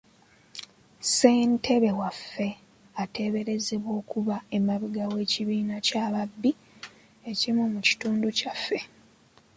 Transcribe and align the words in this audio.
Ssentebe 1.01 1.89
waffe 1.99 2.47
ateeberezebwa 3.03 3.91
okuba 4.01 4.35
emabega 4.57 5.03
w'ekibinja 5.13 5.77
ky'ababbi 5.87 6.51
ekimu 7.29 7.63
mu 7.73 7.79
kitundu 7.87 8.27
kyaffe. 8.37 8.79